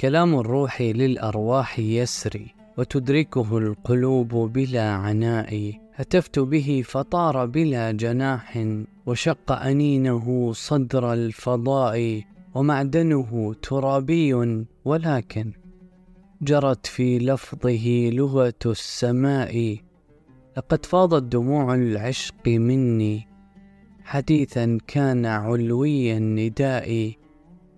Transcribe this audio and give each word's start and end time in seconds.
كلام 0.00 0.38
الروح 0.38 0.82
للأرواح 0.82 1.78
يسري 1.78 2.54
وتدركه 2.78 3.58
القلوب 3.58 4.34
بلا 4.34 4.90
عناء. 4.90 5.72
هتفت 5.94 6.38
به 6.38 6.82
فطار 6.86 7.46
بلا 7.46 7.92
جناح 7.92 8.66
وشق 9.06 9.52
أنينه 9.52 10.52
صدر 10.52 11.12
الفضاء 11.12 12.22
ومعدنه 12.54 13.54
ترابي. 13.62 14.64
ولكن 14.84 15.52
جرت 16.42 16.86
في 16.86 17.18
لفظه 17.18 18.10
لغة 18.10 18.62
السماء 18.66 19.76
لقد 20.56 20.86
فاضت 20.86 21.22
دموع 21.22 21.74
العشق 21.74 22.48
مني 22.48 23.26
حديثا 24.04 24.78
كان 24.86 25.26
علوي 25.26 26.16
النداء. 26.16 27.12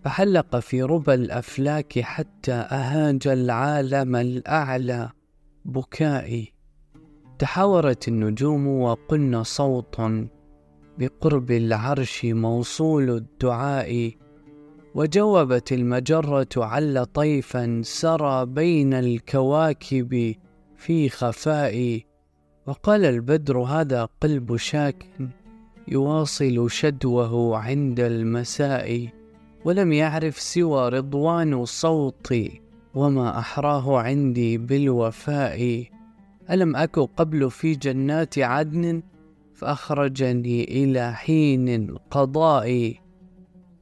فحلق 0.05 0.59
في 0.59 0.83
ربى 0.83 1.15
الأفلاك 1.15 1.99
حتى 2.01 2.53
أهاج 2.53 3.29
العالم 3.29 4.17
الأعلى 4.17 5.11
بكائي. 5.65 6.53
تحاورت 7.39 8.09
النجوم 8.09 8.67
وقلن 8.67 9.43
صوت 9.43 10.01
بقرب 10.99 11.51
العرش 11.51 12.25
موصول 12.25 13.11
الدعاء. 13.11 14.13
وجوبت 14.95 15.73
المجرة 15.73 16.49
عل 16.57 17.07
طيفا 17.07 17.81
سرى 17.85 18.47
بين 18.47 18.95
الكواكب 18.95 20.35
في 20.77 21.09
خفاء. 21.09 22.01
وقال 22.67 23.05
البدر 23.05 23.59
هذا 23.59 24.09
قلب 24.21 24.57
شاك 24.57 25.07
يواصل 25.89 26.71
شدوه 26.71 27.59
عند 27.59 28.01
المساء. 28.01 29.18
ولم 29.65 29.93
يعرف 29.93 30.41
سوى 30.41 30.89
رضوان 30.89 31.65
صوتي 31.65 32.61
وما 32.95 33.39
أحراه 33.39 33.99
عندي 33.99 34.59
بالوفاء. 34.59 35.85
ألم 36.51 36.77
أك 36.77 36.99
قبل 36.99 37.51
في 37.51 37.75
جنات 37.75 38.39
عدن 38.39 39.03
فأخرجني 39.55 40.65
إلى 40.65 41.13
حين 41.15 41.69
القضاء 41.69 42.95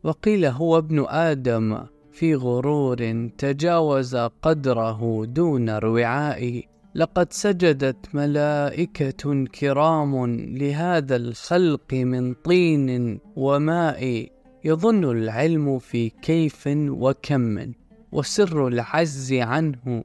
وقيل 0.05 0.45
هو 0.45 0.78
ابن 0.78 1.05
آدم 1.09 1.81
في 2.12 2.34
غرور 2.34 3.31
تجاوز 3.39 4.17
قدره 4.17 5.25
دون 5.25 5.69
الوعاء 5.69 6.62
لقد 6.95 7.33
سجدت 7.33 8.15
ملائكة 8.15 9.45
كرام 9.45 10.27
لهذا 10.37 11.17
الخلق 11.17 11.95
من 11.95 12.34
طين 12.34 13.19
وماء. 13.37 14.28
يظن 14.67 15.05
العلم 15.05 15.78
في 15.78 16.09
كيف 16.09 16.64
وكم 16.77 17.72
وسر 18.12 18.69
العز 18.69 19.33
عنه 19.33 20.05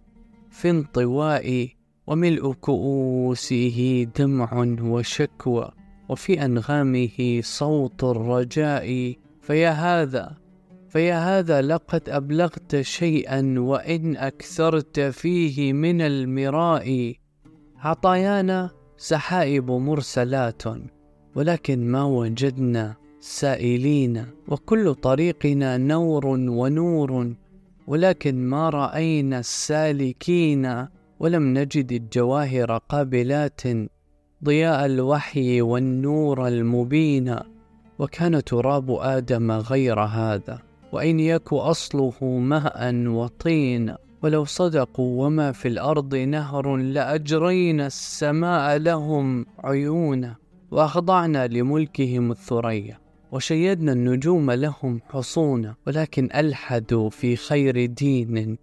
في 0.49 0.69
انطواء 0.69 1.67
وملء 2.07 2.53
كؤوسه 2.53 4.07
دمع 4.17 4.75
وشكوى 4.81 5.71
وفي 6.09 6.45
أنغامه 6.45 7.41
صوت 7.43 8.03
الرجاء. 8.03 9.15
فيا 9.41 9.71
هذا 9.71 10.37
فيا 10.89 11.39
هذا 11.39 11.61
لقد 11.61 12.09
أبلغت 12.09 12.81
شيئا 12.81 13.55
وإن 13.57 14.17
أكثرت 14.17 14.99
فيه 14.99 15.73
من 15.73 16.01
المراء. 16.01 17.13
عطايانا 17.77 18.69
سحائب 18.97 19.71
مرسلات 19.71 20.63
ولكن 21.35 21.91
ما 21.91 22.03
وجدنا 22.03 23.00
سائلين 23.21 24.25
وكل 24.47 24.95
طريقنا 24.95 25.77
نور 25.77 26.25
ونور 26.27 27.33
ولكن 27.87 28.35
ما 28.49 28.69
رأينا 28.69 29.39
السالكين 29.39 30.87
ولم 31.19 31.53
نجد 31.57 31.91
الجواهر 31.91 32.77
قابلات 32.77 33.61
ضياء 34.43 34.85
الوحي 34.85 35.61
والنور 35.61 36.47
المبين 36.47 37.35
وكان 37.99 38.43
تراب 38.43 38.91
آدم 38.91 39.51
غير 39.51 39.99
هذا. 39.99 40.59
وإن 40.91 41.19
يك 41.19 41.53
أصله 41.53 42.23
ماء 42.23 42.93
وطين 43.07 43.95
ولو 44.23 44.45
صدقوا 44.45 45.25
وما 45.25 45.51
في 45.51 45.67
الأرض 45.67 46.15
نهر 46.15 46.75
لأجرينا 46.75 47.87
السماء 47.87 48.77
لهم 48.77 49.45
عيونا 49.63 50.35
وأخضعنا 50.71 51.47
لملكهم 51.47 52.31
الثريا. 52.31 53.01
وشيدنا 53.31 53.91
النجوم 53.91 54.51
لهم 54.51 55.01
حصونا 55.09 55.75
ولكن 55.87 56.29
ألحدوا 56.35 57.09
في 57.09 57.35
خير 57.35 57.85
دين. 57.85 58.57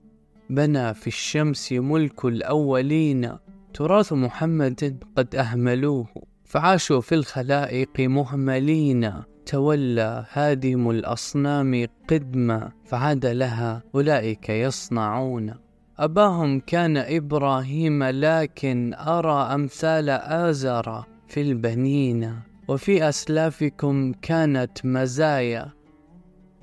بنى 0.51 0.95
في 0.95 1.07
الشمس 1.07 1.73
ملك 1.73 2.25
الأولين. 2.25 3.31
تراث 3.75 4.13
محمد 4.13 5.05
قد 5.17 5.35
أهملوه 5.35 6.07
فعاشوا 6.45 7.01
في 7.01 7.15
الخلائق 7.15 8.01
مهملين. 8.01 9.13
تولى 9.47 10.27
هادم 10.33 10.91
الأصنام 10.91 11.87
قدما 12.11 12.73
فعاد 12.85 13.27
لها 13.27 13.83
أولئك 13.95 14.49
يصنعون. 14.49 15.55
أباهم 15.99 16.61
كان 16.61 16.97
إبراهيم 16.97 18.03
لكن 18.05 18.95
أرى 18.95 19.55
أمثال 19.55 20.11
آزر 20.11 21.05
في 21.29 21.41
البنين. 21.41 22.49
وفي 22.69 23.09
أسلافكم 23.09 24.13
كانت 24.13 24.87
مزايا 24.87 25.73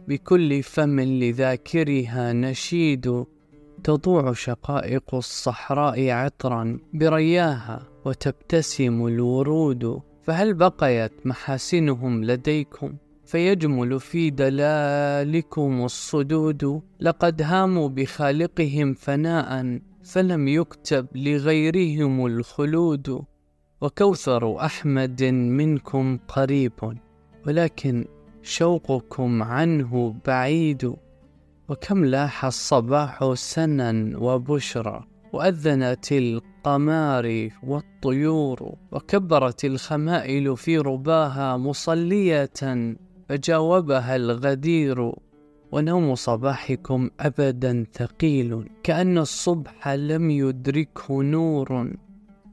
بكل 0.07 0.63
فم 0.63 0.99
لذاكرها 0.99 2.33
نشيد 2.33 3.25
تضوع 3.83 4.33
شقائق 4.33 5.15
الصحراء 5.15 6.09
عطرا 6.09 6.79
برياها 6.93 7.87
وتبتسم 8.05 9.07
الورود 9.07 10.01
فهل 10.23 10.53
بقيت 10.53 11.11
محاسنهم 11.25 12.23
لديكم؟ 12.23 12.93
فيجمل 13.25 13.99
في 13.99 14.29
دلالكم 14.29 15.85
الصدود 15.85 16.81
لقد 16.99 17.41
هاموا 17.41 17.89
بخالقهم 17.89 18.93
فناء 18.93 19.79
فلم 20.03 20.47
يكتب 20.47 21.07
لغيرهم 21.15 22.25
الخلود. 22.25 23.25
وكوثر 23.81 24.65
أحمد 24.65 25.23
منكم 25.23 26.19
قريب 26.27 26.71
ولكن 27.47 28.05
شوقكم 28.41 29.43
عنه 29.43 30.15
بعيد. 30.25 30.95
وكم 31.69 32.05
لاح 32.05 32.45
الصباح 32.45 33.33
سنا 33.33 34.11
وبشرى 34.17 35.03
وأذنت 35.33 36.11
القمار 36.11 37.49
والطيور 37.63 38.75
وكبرت 38.91 39.65
الخمائل 39.65 40.57
في 40.57 40.77
رباها 40.77 41.57
مصلية 41.57 42.49
فجاوبها 43.29 44.15
الغدير. 44.15 45.11
ونوم 45.71 46.15
صباحكم 46.15 47.09
أبدا 47.19 47.85
ثقيل 47.93 48.69
كأن 48.83 49.17
الصبح 49.17 49.87
لم 49.87 50.31
يدركه 50.31 51.23
نور. 51.23 51.95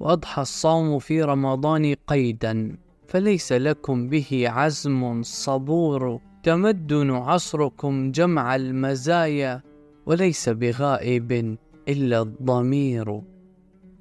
وأضحى 0.02 0.42
الصوم 0.42 0.98
في 0.98 1.22
رمضان 1.22 1.94
قيدا 2.06 2.76
فليس 3.06 3.52
لكم 3.52 4.08
به 4.08 4.44
عزم 4.48 5.22
صبور. 5.22 6.20
تمدن 6.42 7.10
عصركم 7.10 8.10
جمع 8.10 8.56
المزايا 8.56 9.60
وليس 10.06 10.48
بغائب 10.48 11.56
إلا 11.88 12.22
الضمير. 12.22 13.20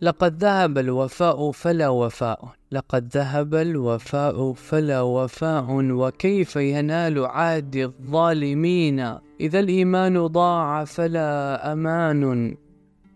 لقد 0.01 0.43
ذهب 0.43 0.77
الوفاء 0.77 1.51
فلا 1.51 1.89
وفاء 1.89 2.53
لقد 2.71 3.09
ذهب 3.13 3.55
الوفاء 3.55 4.53
فلا 4.53 5.01
وفاء. 5.01 5.67
وكيف 5.71 6.55
ينال 6.55 7.25
عهد 7.25 7.75
الظالمين؟ 7.75 8.99
إذا 9.39 9.59
الإيمان 9.59 10.27
ضاع 10.27 10.85
فلا 10.85 11.71
أمان 11.73 12.55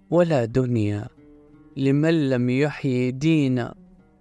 ولا 0.10 0.46
دنيا 0.46 1.15
لمن 1.78 2.30
لم 2.30 2.50
يحيي 2.50 3.12
دينا 3.12 3.76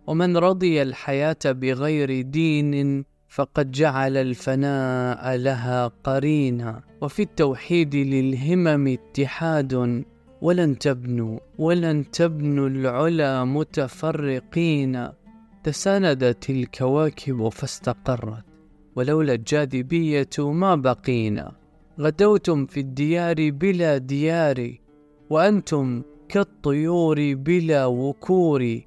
ومن 0.06 0.36
رضي 0.36 0.82
الحياة 0.82 1.36
بغير 1.46 2.20
دين 2.20 3.04
فقد 3.28 3.70
جعل 3.70 4.16
الفناء 4.16 5.36
لها 5.36 5.86
قرينا. 6.04 6.82
وفي 7.02 7.22
التوحيد 7.22 7.94
للهمم 7.94 8.86
اتحاد 8.88 10.04
ولن 10.42 10.78
تبنوا 10.78 11.38
ولن 11.58 12.10
تبنوا 12.10 12.68
العلا 12.68 13.44
متفرقين. 13.44 15.08
تساندت 15.64 16.50
الكواكب 16.50 17.48
فاستقرت 17.48 18.44
ولولا 18.96 19.34
الجاذبية 19.34 20.28
ما 20.38 20.74
بقينا. 20.74 21.52
غدوتم 22.00 22.66
في 22.66 22.80
الديار 22.80 23.50
بلا 23.50 23.98
ديار 23.98 24.74
وأنتم 25.30 26.02
كالطيور 26.28 27.34
بلا 27.34 27.86
وكور 27.86 28.80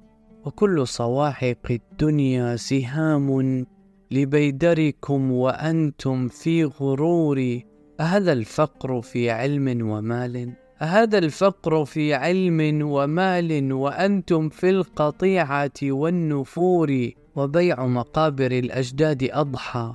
وكل 0.44 0.86
صواحق 0.86 1.70
الدنيا 1.70 2.56
سهام 2.56 3.66
لبيدركم 4.10 5.32
وأنتم 5.32 6.28
في 6.28 6.64
غرور. 6.64 7.60
أهذا 8.00 8.32
الفقر 8.32 9.02
في 9.02 9.30
علم 9.30 9.90
ومال؟ 9.90 10.52
أهذا 10.82 11.18
الفقر 11.18 11.84
في 11.84 12.14
علم 12.14 12.82
ومال 12.82 13.72
وأنتم 13.72 14.48
في 14.48 14.70
القطيعة 14.70 15.72
والنفور. 15.82 17.10
وبيع 17.36 17.86
مقابر 17.86 18.50
الأجداد 18.50 19.28
أضحى 19.32 19.94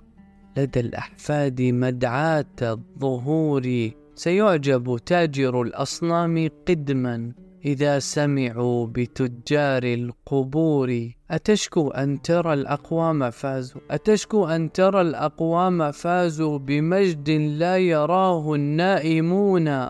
لدى 0.57 0.80
الأحفاد 0.80 1.62
مدعاة 1.62 2.46
الظهور. 2.62 3.92
سيعجب 4.15 5.00
تاجر 5.06 5.62
الأصنام 5.62 6.50
قدما 6.68 7.31
إذا 7.65 8.00
سمعوا 8.00 8.88
بتجار 8.88 9.83
القبور. 9.83 11.10
أتشكو 11.31 11.89
أن 11.89 12.21
ترى 12.21 12.54
الأقوام 12.54 13.30
فازوا. 13.30 13.81
أتشكو 13.92 14.45
أن 14.45 14.71
ترى 14.71 15.01
الأقوام 15.01 15.92
فازوا 15.92 16.57
بمجد 16.57 17.30
لا 17.30 17.77
يراه 17.77 18.54
النائمون. 18.54 19.88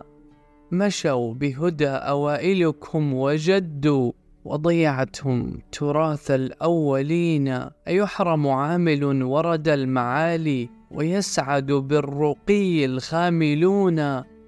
مشوا 0.72 1.34
بهدى 1.34 1.88
أوائلكم 1.90 3.14
وجدوا 3.14 4.12
وضيعتهم 4.46 5.62
تراث 5.72 6.32
الأولين. 6.32 7.48
أيحرم 7.88 8.48
عامل 8.48 9.24
ورد 9.24 9.68
المعالي؟ 9.68 10.70
ويسعد 10.94 11.72
بالرقي 11.72 12.86
الخاملون. 12.86 14.00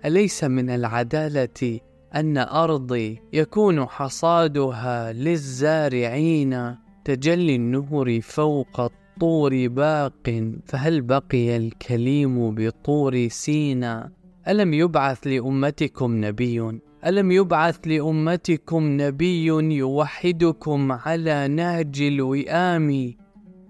أليس 0.06 0.44
من 0.44 0.70
العدالة 0.70 1.80
أن 2.16 2.38
أرضي 2.38 3.22
يكون 3.34 3.86
حصادها 3.86 5.14
للزارعين؟ 5.14 6.76
تجلي 7.06 7.56
النهر 7.56 8.22
فوق 8.22 8.80
الطور 8.80 9.68
باق 9.68 10.52
فهل 10.66 11.02
بقي 11.02 11.58
الكليم 11.58 12.56
بطور 12.56 13.28
سينا 13.28 14.12
ألم 14.48 14.74
يبعث 14.74 15.28
لأمتكم 15.28 16.26
نبي؟ 16.26 16.80
ألم 17.06 17.32
يبعث 17.32 17.78
لأمتكم 17.88 19.02
نبي 19.02 19.46
يوحدكم 19.76 20.92
على 20.92 21.48
نهج 21.48 22.02
الوئام؟ 22.02 23.16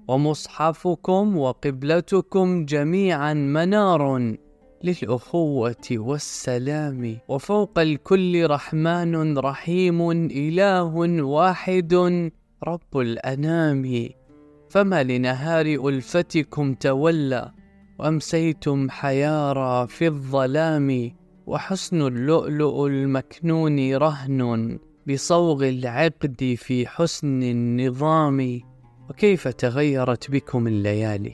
ومصحفكم 0.07 1.37
وقبلتكم 1.37 2.65
جميعا 2.65 3.33
منار 3.33 4.35
للأخوة 4.83 5.85
والسلام. 5.91 7.17
وفوق 7.27 7.79
الكل 7.79 8.45
رحمن 8.45 9.37
رحيم 9.37 10.11
إله 10.11 10.95
واحد 11.21 11.93
رب 12.63 12.97
الأنام. 12.97 14.09
فما 14.69 15.03
لنهار 15.03 15.65
ألفتكم 15.65 16.73
تولى 16.73 17.51
وأمسيتم 17.99 18.89
حيارى 18.89 19.87
في 19.87 20.07
الظلام. 20.07 21.11
وحسن 21.47 22.01
اللؤلؤ 22.01 22.87
المكنون 22.87 23.95
رهن 23.95 24.79
بصوغ 25.07 25.69
العقد 25.69 26.55
في 26.57 26.87
حسن 26.87 27.43
النظام. 27.43 28.61
وكيف 29.09 29.47
تغيرت 29.47 30.31
بكم 30.31 30.67
الليالي؟ 30.67 31.33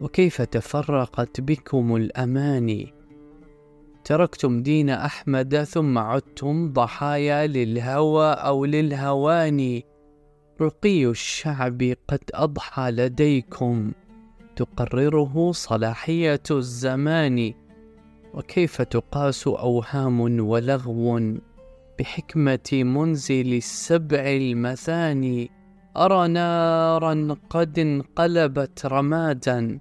وكيف 0.00 0.42
تفرقت 0.42 1.40
بكم 1.40 1.96
الأماني؟ 1.96 2.94
تركتم 4.04 4.62
دين 4.62 4.90
أحمد 4.90 5.62
ثم 5.62 5.98
عدتم 5.98 6.72
ضحايا 6.72 7.46
للهوى 7.46 8.32
أو 8.32 8.64
للهوان 8.64 9.82
رقي 10.60 11.06
الشعب 11.06 11.94
قد 12.08 12.30
أضحى 12.34 12.90
لديكم. 12.90 13.92
تقرره 14.56 15.52
صلاحية 15.52 16.42
الزمان. 16.50 17.54
وكيف 18.34 18.82
تقاس 18.82 19.46
أوهام 19.46 20.40
ولغو؟ 20.40 21.20
بحكمة 21.98 22.70
منزل 22.72 23.54
السبع 23.54 24.26
المثاني. 24.26 25.50
أرى 25.96 26.28
نارا 26.28 27.36
قد 27.50 27.78
انقلبت 27.78 28.86
رمادا 28.86 29.78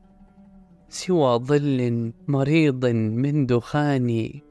سوى 0.90 1.40
ظل 1.40 2.12
مريض 2.28 2.86
من 2.86 3.46
دخان. 3.46 4.42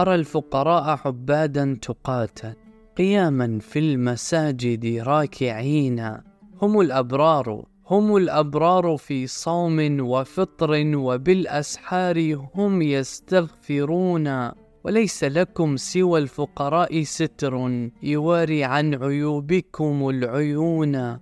أرى 0.00 0.14
الفقراء 0.14 1.00
عبادا 1.04 1.78
تقاتا 1.82 2.54
قياما 2.98 3.58
في 3.58 3.78
المساجد 3.78 5.02
راكعين. 5.06 6.16
هم 6.62 6.80
الأبرار 6.80 7.64
هم 7.86 8.16
الأبرار 8.16 8.96
في 8.96 9.26
صوم 9.26 10.00
وفطر 10.00 10.96
وبالأسحار 10.96 12.48
هم 12.54 12.82
يستغفرون. 12.82 14.50
وليس 14.84 15.24
لكم 15.24 15.76
سوى 15.76 16.20
الفقراء 16.20 17.02
ستر 17.02 17.88
يواري 18.02 18.64
عن 18.64 18.94
عيوبكم 18.94 20.08
العيون. 20.08 21.18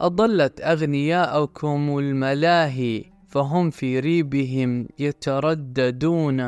أضلت 0.00 0.60
اغنياءكم 0.60 1.98
الملاهي 1.98 3.04
فهم 3.28 3.70
في 3.70 4.00
ريبهم 4.00 4.88
يترددون. 4.98 6.40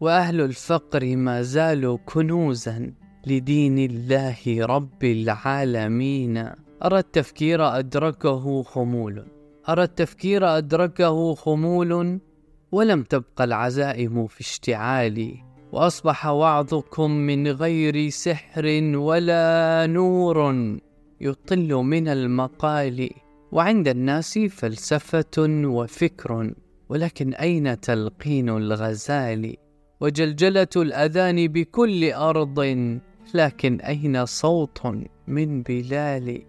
وأهل 0.00 0.40
الفقر 0.40 1.16
ما 1.16 1.42
زالوا 1.42 1.98
كنوزا 2.06 2.92
لدين 3.26 3.78
الله 3.78 4.66
رب 4.66 5.04
العالمين. 5.04 6.50
أرى 6.84 6.98
التفكير 6.98 7.78
أدركه 7.78 8.62
خمول. 8.62 9.26
أرى 9.68 9.82
التفكير 9.82 10.58
أدركه 10.58 11.34
خمول. 11.34 12.20
ولم 12.72 13.02
تبق 13.02 13.42
العزائم 13.42 14.26
في 14.26 14.40
اشتعالي. 14.40 15.47
وأصبح 15.72 16.26
وعظكم 16.26 17.10
من 17.10 17.48
غير 17.48 18.08
سحر 18.08 18.66
ولا 18.94 19.86
نور 19.86 20.54
يطل 21.20 21.74
من 21.74 22.08
المقال 22.08 23.10
وعند 23.52 23.88
الناس 23.88 24.38
فلسفة 24.38 25.64
وفكر 25.64 26.52
ولكن 26.88 27.34
أين 27.34 27.80
تلقين 27.80 28.48
الغزال؟ 28.48 29.56
وجلجلة 30.00 30.68
الأذان 30.76 31.48
بكل 31.48 32.12
أرض 32.12 32.60
لكن 33.34 33.80
أين 33.80 34.26
صوت 34.26 34.80
من 35.26 35.62
بلال؟ 35.62 36.42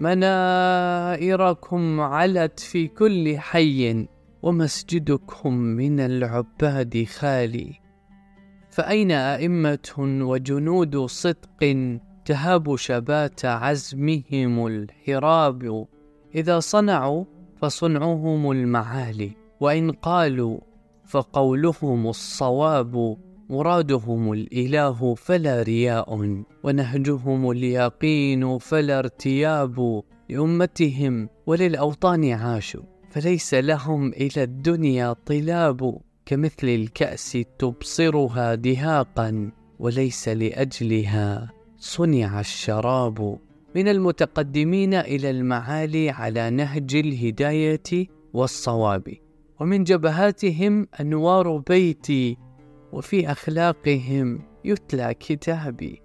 منائركم 0.00 2.00
علت 2.00 2.60
في 2.60 2.88
كل 2.88 3.38
حي 3.38 4.06
ومسجدكم 4.42 5.54
من 5.54 6.00
العباد 6.00 7.04
خالي 7.04 7.81
فأين 8.72 9.10
أئمة 9.10 9.94
وجنود 9.98 10.96
صدق 11.06 11.76
تهاب 12.24 12.76
شبات 12.76 13.44
عزمهم 13.44 14.66
الحراب؟ 14.66 15.86
إذا 16.34 16.60
صنعوا 16.60 17.24
فصنعهم 17.56 18.50
المعالي 18.50 19.30
وإن 19.60 19.90
قالوا 19.90 20.58
فقولهم 21.04 22.06
الصواب 22.06 23.16
مرادهم 23.50 24.32
الإله 24.32 25.14
فلا 25.14 25.62
رياء 25.62 26.42
ونهجهم 26.62 27.50
اليقين 27.50 28.58
فلا 28.58 28.98
ارتياب. 28.98 30.02
لأمتهم 30.28 31.28
وللأوطان 31.46 32.32
عاشوا 32.32 32.82
فليس 33.10 33.54
لهم 33.54 34.08
إلى 34.08 34.42
الدنيا 34.42 35.12
طلاب. 35.12 36.00
كمثل 36.26 36.68
الكأس 36.68 37.38
تبصرها 37.58 38.54
دهاقا 38.54 39.50
وليس 39.78 40.28
لأجلها 40.28 41.52
صنع 41.78 42.40
الشراب. 42.40 43.38
من 43.74 43.88
المتقدمين 43.88 44.94
إلى 44.94 45.30
المعالي 45.30 46.10
على 46.10 46.50
نهج 46.50 46.96
الهداية 46.96 48.06
والصواب. 48.32 49.08
ومن 49.60 49.84
جبهاتهم 49.84 50.86
أنوار 51.00 51.56
بيتي 51.56 52.36
وفي 52.92 53.32
أخلاقهم 53.32 54.40
يتلى 54.64 55.14
كتابي. 55.14 56.02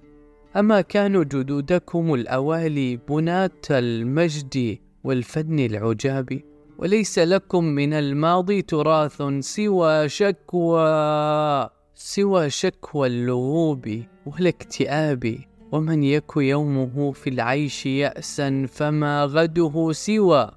أما 0.55 0.81
كانوا 0.81 1.23
جدودكم 1.23 2.13
الأوالي 2.13 2.97
بناة 2.97 3.51
المجد 3.71 4.77
والفن 5.03 5.59
العجاب. 5.59 6.41
وليس 6.77 7.19
لكم 7.19 7.63
من 7.63 7.93
الماضي 7.93 8.61
تراث 8.61 9.21
سوى 9.39 10.09
شكوى 10.09 11.69
سوى 11.95 12.49
شكوى 12.49 13.07
اللغوب 13.07 14.03
والاكتئاب. 14.25 15.37
ومن 15.71 16.03
يك 16.03 16.37
يومه 16.37 17.11
في 17.11 17.29
العيش 17.29 17.85
يأسا 17.85 18.65
فما 18.69 19.25
غده 19.25 19.91
سوى. 19.91 20.51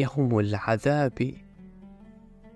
يوم 0.00 0.38
العذاب. 0.38 1.32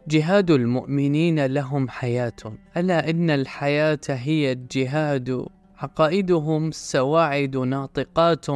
جهاد 0.08 0.50
المؤمنين 0.50 1.46
لهم 1.46 1.88
حياة. 1.88 2.56
ألا 2.76 3.10
إن 3.10 3.30
الحياة 3.30 4.00
هي 4.08 4.52
الجهاد؟ 4.52 5.46
عقائدهم 5.78 6.70
سواعد 6.70 7.56
ناطقات. 7.56 8.46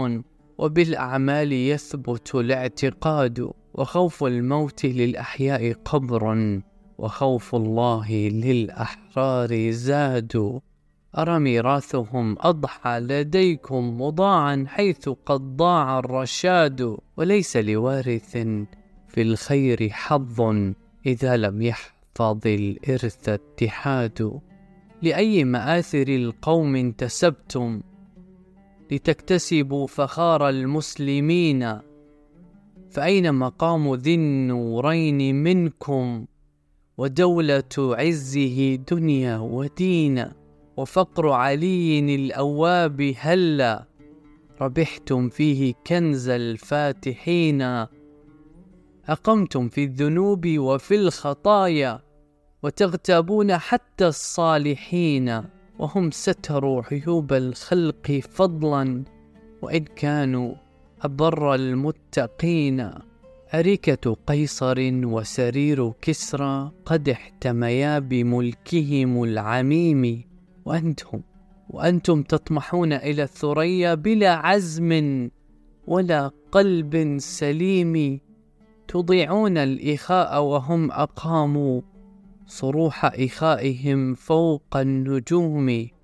وبالأعمال 0.58 1.52
يثبت 1.52 2.34
الاعتقاد. 2.34 3.50
وخوف 3.76 4.24
الموت 4.24 4.86
للأحياء 4.86 5.72
قبر 5.72 6.60
وخوف 6.98 7.54
الله 7.54 8.12
للأحرار 8.12 9.70
زاد 9.70 10.60
أرى 11.18 11.38
ميراثهم 11.38 12.36
أضحى 12.40 13.00
لديكم 13.00 14.00
مضاعا 14.00 14.64
حيث 14.68 15.08
قد 15.08 15.56
ضاع 15.56 15.98
الرشاد. 15.98 16.96
وليس 17.16 17.56
لوارث 17.56 18.36
في 19.08 19.22
الخير 19.22 19.88
حظ 19.90 20.40
إذا 21.06 21.36
لم 21.36 21.62
يحفظ 21.62 22.46
الإرث 22.46 23.28
اتحاد. 23.28 24.40
لأي 25.02 25.44
مآثر 25.44 26.08
القوم 26.08 26.76
انتسبتم؟ 26.76 27.80
لتكتسبوا 28.90 29.86
فخار 29.86 30.48
المسلمين. 30.48 31.80
فأين 32.96 33.34
مقام 33.34 33.94
ذي 33.94 34.14
النورين 34.14 35.34
منكم؟ 35.34 36.26
ودولة 36.98 37.62
عزه 37.78 38.74
دنيا 38.74 39.38
ودين 39.38 40.24
وفقر 40.76 41.28
علي 41.28 42.14
الأواب 42.14 43.14
هلا. 43.18 43.84
ربحتم 44.60 45.28
فيه 45.28 45.74
كنز 45.86 46.28
الفاتحين. 46.28 47.62
أقمتم 49.08 49.68
في 49.68 49.84
الذنوب 49.84 50.46
وفي 50.58 50.94
الخطايا 50.94 52.00
وتغتابون 52.62 53.56
حتى 53.56 54.06
الصالحين. 54.06 55.42
وهم 55.78 56.10
ستروا 56.10 56.82
عيوب 56.92 57.32
الخلق 57.32 58.20
فضلا 58.30 59.04
وإن 59.62 59.84
كانوا 59.84 60.65
أبر 61.06 61.54
المتقين. 61.54 62.90
أريكة 63.54 64.16
قيصر 64.26 64.76
وسرير 65.04 65.92
كسرى 66.02 66.70
قد 66.84 67.08
احتميا 67.08 67.98
بملكهم 67.98 69.24
العميم. 69.24 70.24
وأنتم 70.64 71.20
وأنتم 71.70 72.22
تطمحون 72.22 72.92
إلى 72.92 73.22
الثريا 73.22 73.94
بلا 73.94 74.32
عزم 74.34 74.90
ولا 75.86 76.30
قلب 76.52 77.16
سليم. 77.18 78.20
تضيعون 78.88 79.58
الإخاء 79.58 80.42
وهم 80.42 80.90
أقاموا. 80.90 81.80
صروح 82.46 83.04
إخائهم 83.04 84.14
فوق 84.14 84.76
النجوم. 84.76 85.95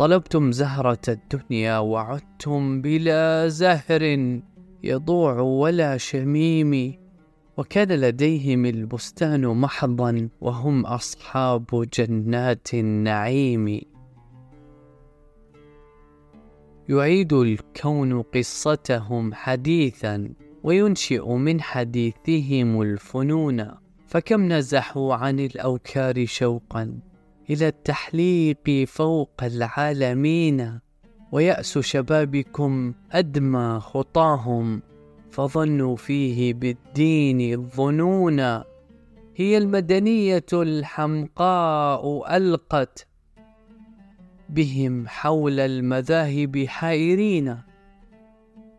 طلبتم 0.00 0.52
زهرة 0.52 1.00
الدنيا 1.08 1.78
وعدتم 1.78 2.82
بلا 2.82 3.48
زهر 3.48 4.02
يضوع 4.82 5.40
ولا 5.40 5.96
شميم 5.96 6.94
وكان 7.56 7.88
لديهم 7.88 8.66
البستان 8.66 9.46
محضا 9.46 10.28
وهم 10.40 10.86
أصحاب 10.86 11.88
جنات 11.98 12.74
النعيم. 12.74 13.80
يعيد 16.88 17.32
الكون 17.32 18.22
قصتهم 18.22 19.34
حديثا 19.34 20.34
وينشئ 20.62 21.32
من 21.32 21.60
حديثهم 21.60 22.82
الفنون 22.82 23.70
فكم 24.06 24.52
نزحوا 24.52 25.14
عن 25.14 25.40
الأوكار 25.40 26.26
شوقا. 26.26 27.09
إلى 27.50 27.68
التحليق 27.68 28.84
فوق 28.86 29.42
العالمين 29.42 30.80
ويأس 31.32 31.78
شبابكم 31.78 32.94
أدمى 33.12 33.80
خطاهم 33.80 34.82
فظنوا 35.30 35.96
فيه 35.96 36.54
بالدين 36.54 37.60
الظنون. 37.60 38.40
هي 39.36 39.58
المدنية 39.58 40.46
الحمقاء 40.52 42.36
ألقت 42.36 43.06
بهم 44.48 45.08
حول 45.08 45.60
المذاهب 45.60 46.64
حائرين. 46.68 47.58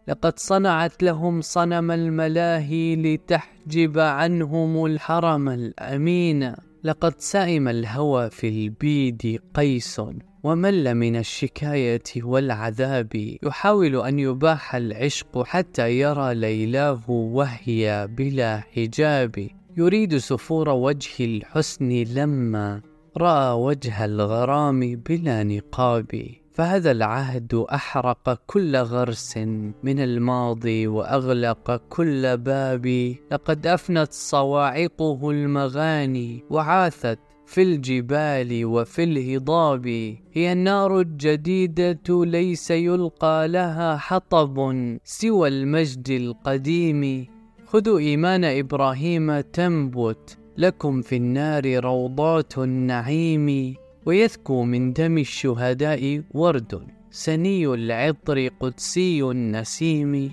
لقد 0.07 0.39
صنعت 0.39 1.03
لهم 1.03 1.41
صنم 1.41 1.91
الملاهي 1.91 2.95
لتحجب 2.95 3.99
عنهم 3.99 4.85
الحرم 4.85 5.49
الأمين. 5.49 6.70
لقد 6.83 7.13
سئم 7.19 7.67
الهوى 7.67 8.29
في 8.29 8.49
البيد 8.49 9.41
قيس 9.53 10.01
ومل 10.43 10.95
من 10.95 11.15
الشكاية 11.15 12.03
والعذاب. 12.17 13.37
يحاول 13.43 13.95
أن 13.95 14.19
يباح 14.19 14.75
العشق 14.75 15.43
حتى 15.43 15.99
يرى 15.99 16.33
ليلاه 16.35 17.09
وهي 17.09 18.07
بلا 18.17 18.63
حجاب. 18.75 19.47
يريد 19.77 20.17
سفور 20.17 20.69
وجه 20.69 21.25
الحسن 21.25 21.89
لما 21.89 22.81
رأى 23.17 23.51
وجه 23.51 24.05
الغرام 24.05 24.79
بلا 24.95 25.43
نقاب. 25.43 26.40
فهذا 26.53 26.91
العهد 26.91 27.53
أحرق 27.53 28.39
كل 28.47 28.75
غرس 28.77 29.37
من 29.83 29.99
الماضي 29.99 30.87
وأغلق 30.87 31.81
كل 31.89 32.37
باب. 32.37 33.15
لقد 33.31 33.67
أفنت 33.67 34.13
صواعقه 34.13 35.29
المغاني 35.29 36.43
وعاثت 36.49 37.19
في 37.45 37.61
الجبال 37.61 38.65
وفي 38.65 39.03
الهضاب. 39.03 39.87
هي 40.33 40.51
النار 40.51 40.99
الجديدة 40.99 42.01
ليس 42.09 42.71
يلقى 42.71 43.47
لها 43.47 43.97
حطب 43.97 44.75
سوى 45.03 45.47
المجد 45.47 46.09
القديم. 46.09 47.27
خذوا 47.65 47.99
إيمان 47.99 48.43
إبراهيم 48.43 49.39
تنبت 49.39 50.37
لكم 50.57 51.01
في 51.01 51.15
النار 51.15 51.79
روضات 51.83 52.57
النعيم. 52.57 53.75
ويذكو 54.05 54.63
من 54.63 54.93
دم 54.93 55.17
الشهداء 55.17 56.21
ورد 56.31 56.87
سني 57.11 57.67
العطر 57.67 58.47
قدسي 58.47 59.23
النسيم 59.23 60.31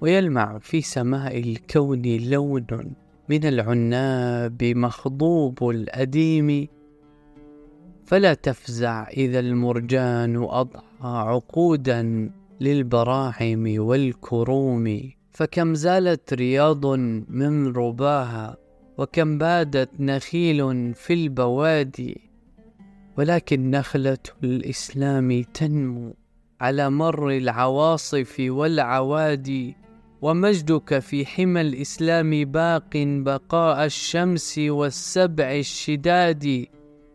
ويلمع 0.00 0.58
في 0.58 0.80
سماء 0.80 1.38
الكون 1.38 2.02
لون 2.02 2.66
من 3.28 3.44
العناب 3.44 4.64
مخضوب 4.64 5.70
الأديم. 5.70 6.68
فلا 8.06 8.34
تفزع 8.34 9.08
إذا 9.08 9.38
المرجان 9.38 10.36
أضحى 10.36 10.84
عقودا 11.02 12.30
للبراعم 12.60 13.74
والكروم. 13.78 15.10
فكم 15.30 15.74
زالت 15.74 16.34
رياض 16.34 16.86
من 17.28 17.72
رباها 17.76 18.56
وكم 18.98 19.38
بادت 19.38 19.90
نخيل 20.00 20.94
في 20.94 21.12
البوادي. 21.12 22.33
ولكن 23.16 23.70
نخلة 23.70 24.18
الإسلام 24.44 25.42
تنمو 25.42 26.14
على 26.60 26.90
مر 26.90 27.30
العواصف 27.30 28.36
والعوادي 28.40 29.76
ومجدك 30.22 30.98
في 30.98 31.26
حمى 31.26 31.60
الإسلام 31.60 32.44
باق 32.44 32.90
بقاء 32.96 33.84
الشمس 33.84 34.58
والسبع 34.58 35.52
الشداد. 35.52 36.66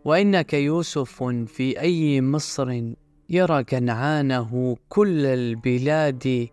وإنك 0.06 0.54
يوسف 0.54 1.24
في 1.24 1.80
أي 1.80 2.22
مصر 2.22 2.82
يرى 3.30 3.64
كنعانه 3.64 4.78
كل 4.90 5.26
البلاد. 5.26 6.48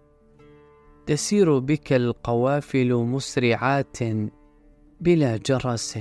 تسير 1.07 1.59
بك 1.59 1.93
القوافل 1.93 2.95
مسرعات 2.95 3.97
بلا 5.01 5.37
جرس 5.37 5.99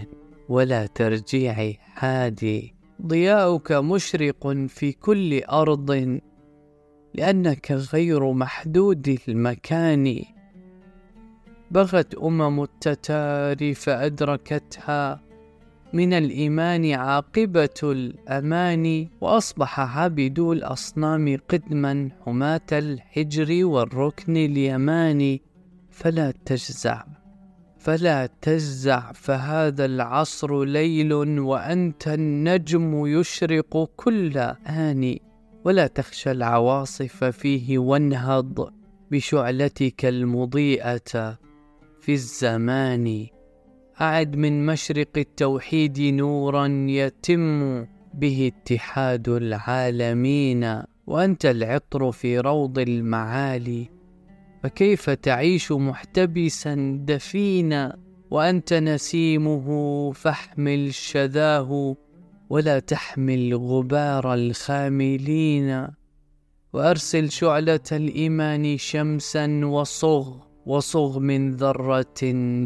ولا 0.50 0.86
ترجيع 0.86 1.74
حادي 1.80 2.75
ضياؤك 3.02 3.72
مشرق 3.72 4.48
في 4.68 4.92
كل 4.92 5.44
أرض 5.44 6.20
لأنك 7.14 7.72
غير 7.72 8.32
محدود 8.32 9.20
المكان. 9.28 10.24
بغت 11.72 12.16
أمم 12.16 12.64
التتار 12.64 13.74
فأدركتها 13.74 15.22
من 15.94 16.14
الإيمان 16.14 16.92
عاقبة 16.92 17.80
الأمان 17.84 19.08
وأصبح 19.22 19.80
عابدو 19.80 20.54
الأصنام 20.54 21.38
قدما 21.50 22.10
حماة 22.26 22.62
الحجر 22.72 23.66
والركن 23.66 24.38
اليماني 24.38 25.42
فلا 25.92 26.32
تجزع 26.46 27.04
فلا 27.86 28.30
تجزع 28.42 29.12
فهذا 29.12 29.86
العصر 29.86 30.64
ليل 30.64 31.14
وأنت 31.40 32.08
النجم 32.08 33.06
يشرق 33.06 33.90
كل 33.96 34.38
آن. 34.68 35.18
ولا 35.66 35.88
تخشى 35.88 36.32
العواصف 36.32 37.24
فيه 37.24 37.78
وانهض 37.78 38.74
بشعلتك 39.12 40.06
المضيئة 40.06 41.38
في 42.02 42.14
الزمان. 42.14 43.28
أعد 44.02 44.36
من 44.36 44.66
مشرق 44.66 45.18
التوحيد 45.18 46.00
نورا 46.00 46.68
يتم 46.90 47.86
به 48.14 48.52
اتحاد 48.56 49.30
العالمين 49.30 50.82
وأنت 51.08 51.46
العطر 51.46 52.12
في 52.12 52.40
روض 52.40 52.80
المعالي. 52.80 53.95
فكيف 54.66 55.10
تعيش 55.10 55.72
محتبسا 55.72 57.00
دفينا 57.06 57.98
وأنت 58.32 58.74
نسيمه؟ 58.74 60.12
فاحمل 60.12 60.94
شذاه 60.94 61.96
ولا 62.50 62.80
تحمل 62.80 63.56
غبار 63.56 64.34
الخاملين. 64.34 65.88
وأرسل 66.74 67.32
شعلة 67.32 67.80
الإيمان 67.92 68.78
شمسا 68.78 69.62
وصغ 69.66 70.38
وصغ 70.66 71.20
من 71.20 71.52
ذرة 71.52 72.22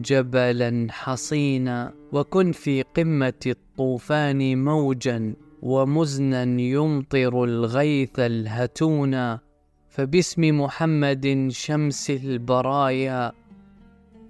جبلا 0.06 0.88
حصينا. 0.90 1.94
وكن 2.12 2.52
في 2.52 2.82
قمة 2.82 3.44
الطوفان 3.48 4.64
موجا 4.64 5.34
ومزنا 5.62 6.44
يمطر 6.44 7.44
الغيث 7.44 8.20
الهتونا. 8.20 9.49
فباسم 9.90 10.62
محمد 10.62 11.48
شمس 11.52 12.10
البرايا 12.10 13.32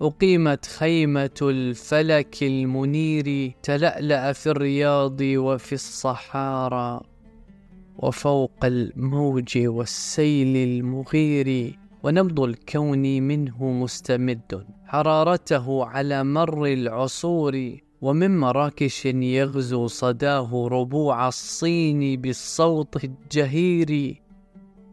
أقيمت 0.01 0.65
خيمة 0.65 1.39
الفلك 1.41 2.43
المنير 2.43 3.51
تلألأ 3.63 4.33
في 4.33 4.47
الرياض 4.47 5.21
وفي 5.21 5.73
الصحارى 5.73 7.01
وفوق 7.97 8.65
الموج 8.65 9.57
والسيل 9.57 10.57
المغير 10.57 11.79
ونبض 12.03 12.39
الكون 12.39 13.21
منه 13.21 13.71
مستمد 13.71 14.65
حرارته 14.85 15.85
على 15.85 16.23
مر 16.23 16.65
العصور 16.65 17.77
ومن 18.01 18.37
مراكش 18.37 19.05
يغزو 19.05 19.87
صداه 19.87 20.67
ربوع 20.71 21.27
الصين 21.27 22.21
بالصوت 22.21 23.03
الجهير 23.03 24.21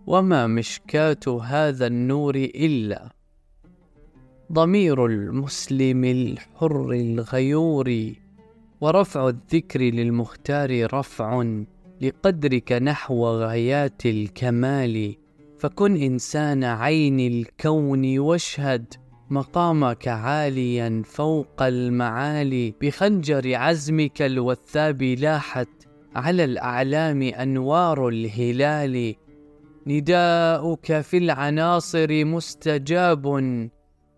وما 0.07 0.47
مشكاة 0.47 1.41
هذا 1.43 1.87
النور 1.87 2.35
إلا 2.37 3.13
ضمير 4.53 5.07
المسلم 5.07 6.05
الحر 6.05 6.91
الغيور 6.93 8.13
ورفع 8.81 9.29
الذكر 9.29 9.81
للمختار 9.81 10.95
رفع 10.95 11.45
لقدرك 12.01 12.73
نحو 12.73 13.27
غايات 13.27 14.07
الكمال. 14.07 15.15
فكن 15.59 15.97
إنسان 15.97 16.65
عين 16.65 17.21
الكون 17.21 18.19
واشهد 18.19 18.95
مقامك 19.31 20.09
عاليا 20.09 21.03
فوق 21.05 21.63
المعالي. 21.63 22.75
بخنجر 22.81 23.55
عزمك 23.55 24.23
الوثاب 24.23 25.03
لاحت 25.03 25.69
على 26.17 26.45
الأعلام 26.45 27.23
أنوار 27.23 28.09
الهلال. 28.09 29.15
نداؤك 29.87 31.01
في 31.01 31.17
العناصر 31.17 32.25
مستجاب. 32.25 33.27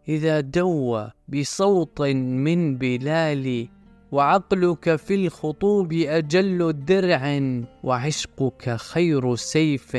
إذا 0.09 0.41
دوى 0.41 1.11
بصوت 1.29 2.03
من 2.03 2.79
بلال 2.79 3.69
وعقلك 4.13 4.97
في 4.97 5.15
الخطوب 5.15 5.93
أجل 5.93 6.85
درع 6.85 7.41
وعشقك 7.85 8.77
خير 8.77 9.35
سيف 9.35 9.97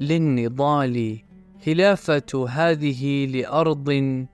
للنضال. 0.00 1.18
خلافة 1.66 2.46
هذه 2.48 3.26
لأرض 3.26 3.88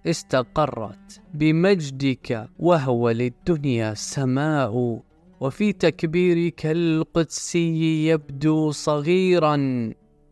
استقرت 0.06 1.20
بمجدك 1.34 2.48
وهو 2.58 3.10
للدنيا 3.10 3.94
سماء. 3.94 5.02
وفي 5.40 5.72
تكبيرك 5.72 6.66
القدسي 6.66 8.08
يبدو 8.08 8.70
صغيرا. 8.70 9.56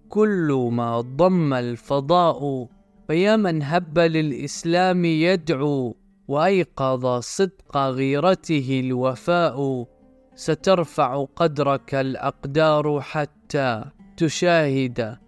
كل 0.09 0.69
ما 0.73 1.01
ضم 1.01 1.55
الفضاء 1.55 2.69
فيا 3.07 3.37
من 3.37 3.63
هب 3.63 3.99
للإسلام 3.99 5.05
يدعو 5.05 5.97
وأيقظ 6.29 7.21
صدق 7.21 7.77
غيرته 7.77 8.81
الوفاء. 8.85 9.87
سترفع 10.35 11.25
قدرك 11.37 11.95
الأقدار 11.95 13.01
حتى 13.01 13.85
تشاهد 14.17 15.19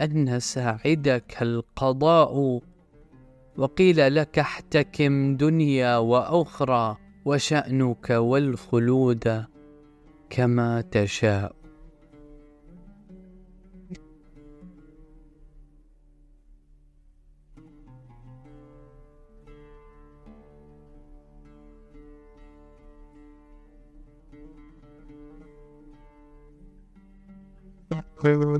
أن 0.00 0.40
ساعدك 0.40 1.42
القضاء. 1.42 2.60
وقيل 3.56 4.14
لك 4.14 4.38
احتكم 4.38 5.36
دنيا 5.36 5.96
وأخرى 5.96 6.96
وشأنك 7.24 8.10
والخلود 8.10 9.44
كما 10.30 10.80
تشاء. 10.80 11.65
Clearly, 28.16 28.46
we're 28.46 28.58